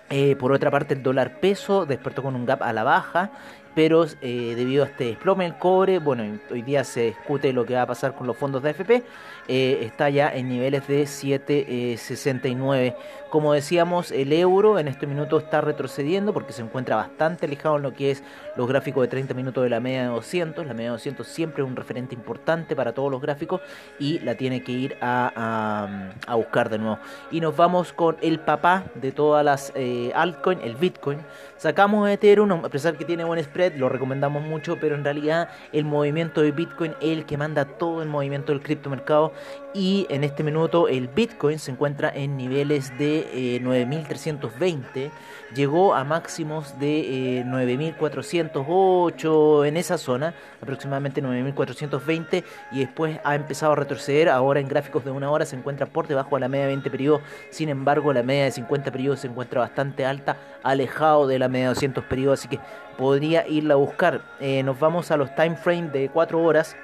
Eh, 0.09 0.35
por 0.37 0.51
otra 0.51 0.71
parte, 0.71 0.93
el 0.93 1.03
dólar 1.03 1.39
peso 1.39 1.85
despertó 1.85 2.23
con 2.23 2.35
un 2.35 2.45
gap 2.45 2.63
a 2.63 2.71
la 2.71 2.83
baja, 2.83 3.31
pero 3.77 4.07
eh, 4.21 4.55
debido 4.55 4.83
a 4.83 4.87
este 4.87 5.03
desplome 5.03 5.45
el 5.45 5.55
cobre, 5.59 5.99
bueno, 5.99 6.23
hoy 6.49 6.63
día 6.63 6.83
se 6.83 7.01
discute 7.01 7.53
lo 7.53 7.63
que 7.63 7.75
va 7.75 7.83
a 7.83 7.85
pasar 7.85 8.15
con 8.15 8.25
los 8.25 8.35
fondos 8.35 8.63
de 8.63 8.71
AFP, 8.71 9.03
eh, 9.47 9.79
está 9.83 10.09
ya 10.09 10.29
en 10.29 10.49
niveles 10.49 10.87
de 10.87 11.03
7,69. 11.03 12.95
Como 13.29 13.53
decíamos, 13.53 14.11
el 14.11 14.33
euro 14.33 14.79
en 14.79 14.87
este 14.87 15.05
minuto 15.05 15.37
está 15.37 15.61
retrocediendo 15.61 16.33
porque 16.33 16.53
se 16.53 16.61
encuentra 16.63 16.95
bastante 16.95 17.45
alejado 17.45 17.75
en 17.75 17.83
lo 17.83 17.93
que 17.93 18.11
es 18.11 18.23
los 18.55 18.67
gráficos 18.67 19.03
de 19.03 19.09
30 19.09 19.33
minutos 19.33 19.63
de 19.63 19.69
la 19.69 19.79
media 19.79 20.03
de 20.03 20.07
200. 20.07 20.65
La 20.65 20.73
media 20.73 20.89
de 20.89 20.93
200 20.93 21.27
siempre 21.27 21.61
es 21.61 21.69
un 21.69 21.75
referente 21.75 22.15
importante 22.15 22.75
para 22.75 22.93
todos 22.93 23.11
los 23.11 23.21
gráficos 23.21 23.61
y 23.99 24.19
la 24.19 24.35
tiene 24.35 24.63
que 24.63 24.71
ir 24.71 24.97
a, 25.01 26.11
a, 26.25 26.35
buscar 26.35 26.69
de 26.69 26.79
nuevo. 26.79 26.99
Y 27.29 27.41
nos 27.41 27.55
vamos 27.55 27.93
con 27.93 28.17
el 28.21 28.39
papá 28.39 28.85
de 28.95 29.11
todas 29.11 29.45
las 29.45 29.71
eh, 29.75 30.11
altcoins, 30.15 30.63
el 30.63 30.75
Bitcoin. 30.75 31.19
Sacamos 31.57 32.07
Ethereum, 32.07 32.51
a 32.51 32.69
pesar 32.69 32.97
que 32.97 33.03
tiene 33.03 33.23
buen 33.23 33.43
spread, 33.43 33.77
lo 33.77 33.89
recomendamos 33.89 34.43
mucho, 34.43 34.77
pero 34.79 34.93
en 34.93 35.03
realidad 35.03 35.49
el 35.73 35.85
movimiento 35.85 36.41
de 36.41 36.51
Bitcoin 36.51 36.93
es 37.01 37.17
el 37.17 37.25
que 37.25 37.35
manda 37.35 37.65
todo 37.65 38.03
el 38.03 38.09
movimiento 38.09 38.51
del 38.51 38.61
criptomercado 38.61 39.33
y 39.77 40.07
en 40.09 40.23
este 40.23 40.43
minuto 40.43 40.87
el 40.87 41.07
Bitcoin 41.07 41.59
se 41.59 41.69
encuentra 41.69 42.09
en 42.09 42.35
niveles 42.35 42.97
de 42.97 43.61
9.320, 43.61 44.81
eh, 44.95 45.11
llegó 45.53 45.93
a 45.93 46.03
máximos 46.03 46.79
de 46.79 47.43
9.408 47.45 49.63
eh, 49.63 49.67
en 49.67 49.77
esa 49.77 49.99
zona, 49.99 50.33
aproximadamente 50.63 51.21
9.420 51.21 52.43
y 52.71 52.79
después 52.79 53.19
ha 53.23 53.35
empezado 53.35 53.73
a 53.73 53.75
retroceder, 53.75 54.29
ahora 54.29 54.59
en 54.59 54.67
gráficos 54.67 55.05
de 55.05 55.11
una 55.11 55.29
hora 55.29 55.45
se 55.45 55.55
encuentra 55.55 55.85
por 55.85 56.07
debajo 56.07 56.37
de 56.37 56.39
la 56.39 56.47
media 56.47 56.65
de 56.65 56.71
20 56.71 56.89
periodos, 56.89 57.21
sin 57.51 57.69
embargo 57.69 58.11
la 58.13 58.23
media 58.23 58.45
de 58.45 58.51
50 58.51 58.91
periodos 58.91 59.19
se 59.19 59.27
encuentra 59.27 59.61
bastante 59.61 60.07
alta, 60.07 60.37
alejado 60.63 61.27
de 61.27 61.37
la 61.37 61.49
media 61.49 61.65
de 61.65 61.75
200 61.75 62.03
periodos, 62.05 62.39
así 62.39 62.47
que 62.47 62.59
podría 62.97 63.47
irla 63.47 63.75
a 63.75 63.77
buscar. 63.77 64.23
Eh, 64.39 64.63
nos 64.63 64.79
vamos 64.79 65.11
a 65.11 65.17
los 65.17 65.35
time 65.35 65.55
frame 65.55 65.89
de 65.89 66.09
4 66.09 66.41
horas 66.41 66.75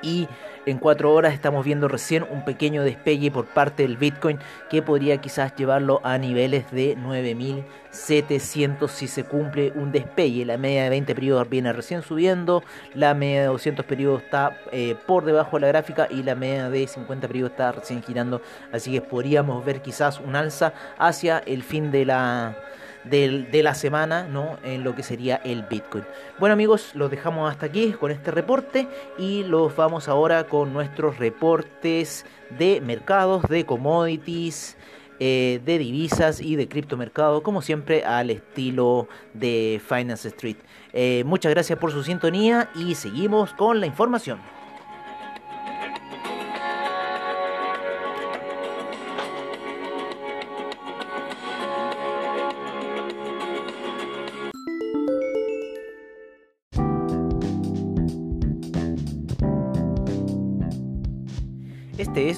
y 0.00 0.28
en 0.66 0.78
cuatro 0.78 1.12
horas 1.12 1.34
estamos 1.34 1.64
viendo 1.64 1.88
recién 1.88 2.26
un 2.30 2.44
pequeño 2.44 2.82
despegue 2.82 3.30
por 3.30 3.46
parte 3.46 3.82
del 3.82 3.96
Bitcoin 3.96 4.38
que 4.70 4.82
podría 4.82 5.18
quizás 5.18 5.54
llevarlo 5.56 6.00
a 6.04 6.18
niveles 6.18 6.70
de 6.70 6.96
9700 6.96 8.90
si 8.90 9.06
se 9.06 9.24
cumple 9.24 9.72
un 9.74 9.92
despegue. 9.92 10.44
La 10.44 10.58
media 10.58 10.84
de 10.84 10.90
20 10.90 11.14
periodos 11.14 11.48
viene 11.48 11.72
recién 11.72 12.02
subiendo, 12.02 12.62
la 12.94 13.14
media 13.14 13.42
de 13.42 13.46
200 13.48 13.84
periodos 13.84 14.22
está 14.22 14.58
eh, 14.72 14.96
por 15.06 15.24
debajo 15.24 15.56
de 15.56 15.62
la 15.62 15.68
gráfica 15.68 16.08
y 16.10 16.22
la 16.22 16.34
media 16.34 16.70
de 16.70 16.86
50 16.86 17.28
periodos 17.28 17.52
está 17.52 17.72
recién 17.72 18.02
girando. 18.02 18.40
Así 18.72 18.92
que 18.92 19.00
podríamos 19.00 19.64
ver 19.64 19.82
quizás 19.82 20.20
un 20.20 20.36
alza 20.36 20.72
hacia 20.98 21.38
el 21.38 21.62
fin 21.62 21.90
de 21.90 22.06
la 22.06 22.56
de 23.04 23.60
la 23.62 23.74
semana 23.74 24.24
¿no? 24.24 24.58
en 24.64 24.82
lo 24.82 24.94
que 24.94 25.02
sería 25.02 25.36
el 25.36 25.62
Bitcoin. 25.62 26.04
Bueno 26.38 26.54
amigos, 26.54 26.94
los 26.94 27.10
dejamos 27.10 27.50
hasta 27.50 27.66
aquí 27.66 27.92
con 27.92 28.10
este 28.10 28.30
reporte 28.30 28.88
y 29.18 29.44
los 29.44 29.76
vamos 29.76 30.08
ahora 30.08 30.44
con 30.44 30.72
nuestros 30.72 31.18
reportes 31.18 32.24
de 32.58 32.80
mercados, 32.80 33.42
de 33.48 33.66
commodities, 33.66 34.76
eh, 35.20 35.60
de 35.64 35.78
divisas 35.78 36.40
y 36.40 36.56
de 36.56 36.68
criptomercado, 36.68 37.42
como 37.42 37.62
siempre 37.62 38.04
al 38.04 38.30
estilo 38.30 39.06
de 39.32 39.80
Finance 39.86 40.28
Street. 40.28 40.56
Eh, 40.92 41.22
muchas 41.24 41.50
gracias 41.50 41.78
por 41.78 41.92
su 41.92 42.02
sintonía 42.02 42.70
y 42.74 42.94
seguimos 42.94 43.52
con 43.54 43.80
la 43.80 43.86
información. 43.86 44.40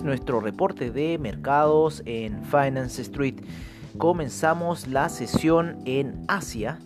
Nuestro 0.06 0.40
reporte 0.40 0.90
de 0.90 1.18
mercados 1.18 2.02
en 2.06 2.44
Finance 2.44 3.02
Street. 3.02 3.34
comenzamos 3.98 4.86
la 4.86 5.08
sesión 5.08 5.78
en 5.84 6.24
Asia 6.28 6.78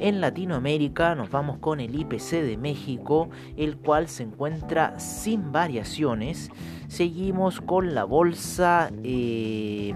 En 0.00 0.20
Latinoamérica 0.20 1.14
nos 1.14 1.30
vamos 1.30 1.58
con 1.58 1.78
el 1.78 1.94
IPC 1.94 2.42
de 2.42 2.56
México, 2.56 3.30
el 3.56 3.76
cual 3.76 4.08
se 4.08 4.24
encuentra 4.24 4.98
sin 4.98 5.52
variaciones. 5.52 6.50
Seguimos 6.88 7.60
con 7.60 7.94
la 7.94 8.02
bolsa... 8.02 8.90
Eh, 9.04 9.94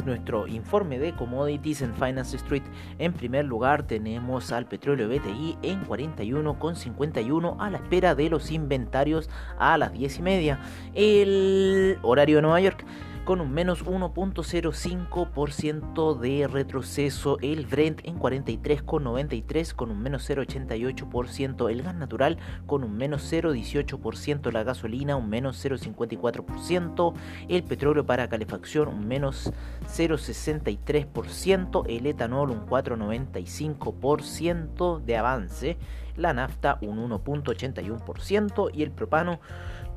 es 0.00 0.06
nuestro 0.06 0.46
informe 0.46 0.98
de 0.98 1.14
commodities 1.14 1.82
en 1.82 1.94
Finance 1.94 2.36
Street. 2.36 2.62
En 2.98 3.12
primer 3.12 3.44
lugar 3.44 3.86
tenemos 3.86 4.50
al 4.50 4.66
petróleo 4.66 5.08
BTI 5.08 5.58
en 5.62 5.84
41,51 5.86 7.56
a 7.58 7.70
la 7.70 7.76
espera 7.76 8.14
de 8.14 8.30
los 8.30 8.50
inventarios 8.50 9.28
a 9.58 9.76
las 9.76 9.92
10 9.92 10.18
y 10.18 10.22
media. 10.22 10.60
El 10.94 11.98
horario 12.02 12.36
de 12.36 12.42
Nueva 12.42 12.60
York 12.60 12.84
con 13.24 13.40
un 13.40 13.52
menos 13.52 13.84
1.05% 13.84 16.18
de 16.18 16.46
retroceso. 16.48 17.38
El 17.40 17.66
Brent 17.66 18.00
en 18.04 18.18
43,93 18.18 19.74
con 19.74 19.90
un 19.90 20.00
menos 20.02 20.28
0,88%. 20.28 21.70
El 21.70 21.82
gas 21.82 21.94
natural 21.94 22.36
con 22.66 22.84
un 22.84 22.96
menos 22.96 23.32
0,18%. 23.32 24.52
La 24.52 24.64
gasolina 24.64 25.16
un 25.16 25.28
menos 25.28 25.62
0,54%. 25.64 27.14
El 27.48 27.62
petróleo 27.62 28.04
para 28.06 28.28
calefacción 28.28 28.88
un 28.88 29.06
menos 29.06 29.52
0,63%. 29.86 31.84
El 31.88 32.06
etanol 32.06 32.50
un 32.50 32.66
4,95% 32.66 35.00
de 35.00 35.16
avance. 35.16 35.78
La 36.16 36.32
nafta 36.32 36.78
un 36.82 37.08
1.81% 37.08 38.70
y 38.74 38.82
el 38.82 38.90
propano 38.90 39.38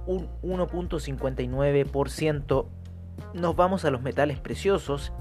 un 0.06 0.30
1.59% 0.44 2.68
nos 3.34 3.56
vamos 3.56 3.86
a 3.86 3.92
los 3.92 4.02
metales 4.02 4.40
preciosos 4.40 5.12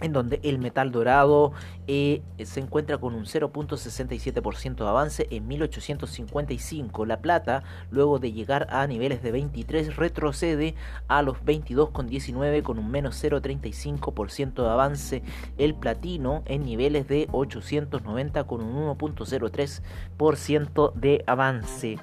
en 0.00 0.12
donde 0.12 0.40
el 0.42 0.58
metal 0.58 0.90
dorado 0.92 1.52
eh, 1.86 2.22
se 2.44 2.60
encuentra 2.60 2.98
con 2.98 3.14
un 3.14 3.24
0.67% 3.24 4.76
de 4.76 4.88
avance 4.88 5.26
en 5.30 5.48
1855. 5.48 7.06
La 7.06 7.20
plata, 7.20 7.62
luego 7.90 8.18
de 8.18 8.32
llegar 8.32 8.66
a 8.70 8.86
niveles 8.86 9.22
de 9.22 9.32
23, 9.32 9.96
retrocede 9.96 10.74
a 11.08 11.22
los 11.22 11.38
22,19 11.38 12.62
con 12.62 12.78
un 12.78 12.90
menos 12.90 13.22
0.35% 13.22 14.62
de 14.62 14.68
avance. 14.68 15.22
El 15.56 15.74
platino 15.74 16.42
en 16.46 16.64
niveles 16.64 17.08
de 17.08 17.28
890 17.32 18.44
con 18.44 18.62
un 18.62 18.96
1.03% 18.96 20.92
de 20.94 21.24
avance 21.26 21.98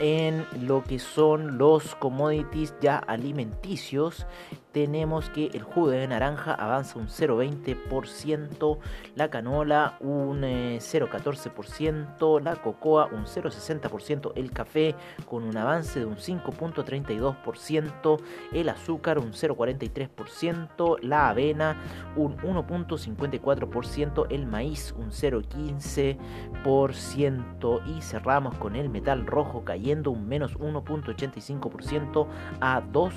en 0.00 0.46
lo 0.66 0.82
que 0.82 0.98
son 0.98 1.58
los 1.58 1.94
commodities 1.96 2.74
ya 2.80 2.96
alimenticios 2.98 4.26
tenemos 4.72 5.30
que 5.30 5.46
el 5.46 5.62
jugo 5.62 5.88
de 5.90 6.06
naranja 6.06 6.52
avanza 6.54 6.98
un 6.98 7.08
0,20%, 7.08 8.78
la 9.16 9.30
canola 9.30 9.96
un 10.00 10.42
0,14%, 10.42 12.38
eh, 12.38 12.42
la 12.42 12.56
cocoa 12.56 13.06
un 13.06 13.24
0,60%, 13.26 14.32
el 14.36 14.52
café 14.52 14.94
con 15.26 15.44
un 15.44 15.56
avance 15.56 16.00
de 16.00 16.06
un 16.06 16.16
5,32%, 16.16 18.20
el 18.52 18.68
azúcar 18.68 19.18
un 19.18 19.32
0,43%, 19.32 20.98
la 21.02 21.30
avena 21.30 21.76
un 22.16 22.36
1,54%, 22.38 24.26
el 24.30 24.46
maíz 24.46 24.94
un 24.96 25.10
0,15% 25.10 27.80
y 27.86 28.02
cerramos 28.02 28.54
con 28.56 28.74
el 28.76 28.88
metal 28.88 29.26
rojo 29.26 29.64
cayendo 29.64 30.10
un 30.10 30.28
menos 30.28 30.58
1,85% 30.58 32.26
a 32.60 32.80
2 32.80 33.14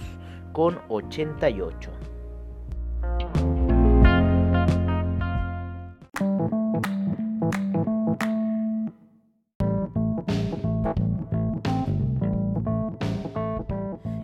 con 0.54 0.80
88. 0.88 1.92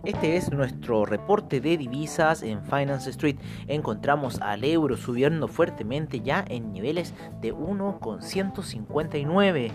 Este 0.04 0.36
es 0.36 0.52
nuestro 0.52 1.06
reporte 1.06 1.60
de 1.60 1.76
divisas 1.76 2.42
en 2.42 2.64
Finance 2.64 3.10
Street. 3.10 3.36
Encontramos 3.68 4.40
al 4.40 4.64
euro 4.64 4.96
subiendo 4.96 5.46
fuertemente 5.48 6.20
ya 6.20 6.44
en 6.48 6.72
niveles 6.72 7.14
de 7.40 7.52
1,159 7.52 9.70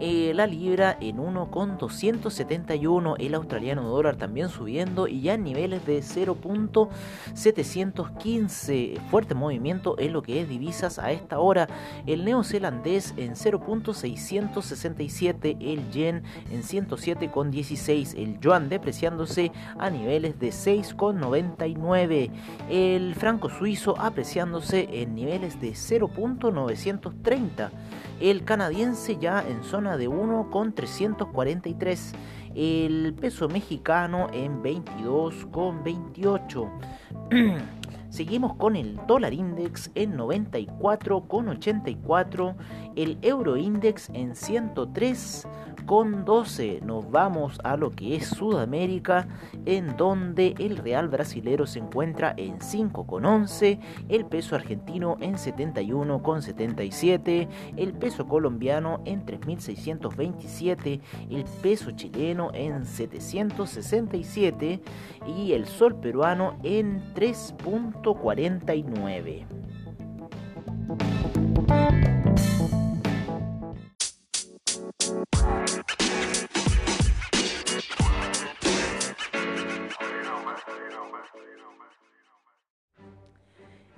Eh, 0.00 0.32
la 0.34 0.46
libra 0.46 0.96
en 1.00 1.18
1,271. 1.18 3.16
El 3.18 3.34
australiano 3.34 3.82
dólar 3.88 4.16
también 4.16 4.48
subiendo 4.48 5.06
y 5.06 5.20
ya 5.20 5.34
en 5.34 5.44
niveles 5.44 5.84
de 5.86 5.98
0.715. 6.00 8.98
Fuerte 9.10 9.34
movimiento 9.34 9.96
en 9.98 10.12
lo 10.12 10.22
que 10.22 10.40
es 10.40 10.48
divisas 10.48 10.98
a 10.98 11.12
esta 11.12 11.38
hora. 11.38 11.68
El 12.06 12.24
neozelandés 12.24 13.14
en 13.16 13.34
0.667. 13.34 15.56
El 15.60 15.88
yen 15.90 16.24
en 16.50 16.62
107,16. 16.62 18.14
El 18.16 18.40
yuan 18.40 18.68
depreciándose 18.68 19.52
a 19.78 19.88
niveles 19.90 20.40
de 20.40 20.48
6,99. 20.48 22.30
El 22.68 23.14
franco 23.14 23.48
suizo 23.50 23.94
apreciándose 23.98 24.88
en 24.92 25.14
niveles 25.14 25.60
de 25.60 25.72
0.930 25.72 27.70
el 28.22 28.44
canadiense 28.44 29.18
ya 29.18 29.44
en 29.46 29.62
zona 29.64 29.96
de 29.96 30.06
1,343, 30.06 32.12
el 32.54 33.14
peso 33.20 33.48
mexicano 33.48 34.28
en 34.32 34.62
22,28. 34.62 36.70
Seguimos 38.12 38.54
con 38.56 38.76
el 38.76 39.00
dólar 39.08 39.32
index 39.32 39.90
en 39.94 40.18
94,84, 40.18 42.54
el 42.94 43.16
euro 43.22 43.56
index 43.56 44.10
en 44.10 44.36
103 44.36 45.46
con 45.86 46.24
12 46.24 46.80
nos 46.84 47.10
vamos 47.10 47.58
a 47.64 47.76
lo 47.76 47.90
que 47.90 48.16
es 48.16 48.28
Sudamérica, 48.28 49.26
en 49.66 49.96
donde 49.96 50.54
el 50.58 50.76
real 50.76 51.08
brasilero 51.08 51.66
se 51.66 51.80
encuentra 51.80 52.34
en 52.36 52.60
5 52.60 53.06
con 53.06 53.26
11, 53.26 53.80
el 54.08 54.24
peso 54.26 54.54
argentino 54.54 55.16
en 55.20 55.38
71 55.38 56.22
con 56.22 56.42
77, 56.42 57.48
el 57.76 57.92
peso 57.94 58.26
colombiano 58.26 59.00
en 59.04 59.24
3627, 59.24 61.00
el 61.30 61.44
peso 61.62 61.90
chileno 61.92 62.50
en 62.54 62.86
767 62.86 64.80
y 65.26 65.52
el 65.52 65.66
sol 65.66 65.96
peruano 65.96 66.56
en 66.62 67.02
3.49. 68.02 69.46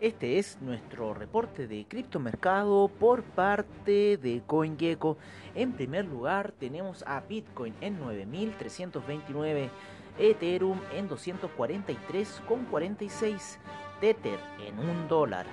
Este 0.00 0.38
es 0.38 0.58
nuestro 0.60 1.14
reporte 1.14 1.66
de 1.66 1.86
criptomercado 1.86 2.90
por 3.00 3.22
parte 3.22 4.18
de 4.18 4.42
CoinGecko. 4.46 5.16
En 5.54 5.72
primer 5.72 6.04
lugar 6.04 6.52
tenemos 6.52 7.02
a 7.06 7.20
Bitcoin 7.20 7.72
en 7.80 7.98
9.329, 7.98 9.70
Ethereum 10.18 10.78
en 10.94 11.08
243,46, 11.08 13.56
Tether 14.04 14.38
en 14.60 14.78
1 14.78 15.08
dólar, 15.08 15.46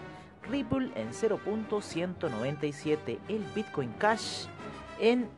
Ripple 0.44 0.92
en 0.96 1.14
0.197, 1.14 3.20
el 3.30 3.46
Bitcoin 3.56 3.94
Cash 3.94 4.48
en 5.00 5.30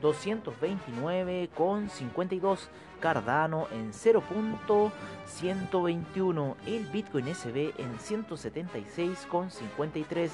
229,52 0.00 2.68
Cardano 3.00 3.68
en 3.70 3.92
0.121, 3.92 6.54
el 6.66 6.86
Bitcoin 6.86 7.34
SB 7.34 7.74
en 7.76 7.98
176,53, 7.98 10.30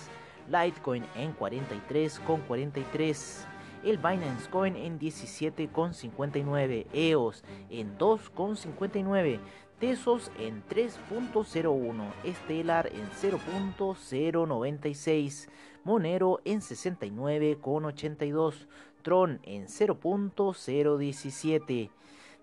Litecoin 0.47 1.05
en 1.16 1.37
43,43, 1.37 3.45
el 3.85 3.99
Binance 3.99 4.49
Coin 4.51 4.75
en 4.77 4.99
17,59, 4.99 6.87
EOS 6.92 7.45
en 7.71 7.97
2,59, 7.99 9.38
Tesos 9.79 10.33
en 10.38 10.64
3.01, 10.68 12.12
Stellar 12.45 12.87
en 12.87 13.11
0.096, 13.11 15.49
Monero 15.83 16.40
en 16.45 16.61
69,82, 16.61 18.68
Tron 19.03 19.40
en 19.42 19.66
0.017, 19.66 21.90